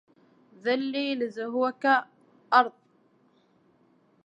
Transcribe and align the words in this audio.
ذلي 0.63 1.15
لزهوك 1.15 1.85
أرض 2.53 2.71